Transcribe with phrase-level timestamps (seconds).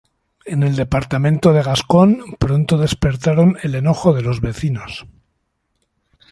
[0.47, 5.05] En el departamento de Gascón, pronto despertaron el enojo de los vecinos.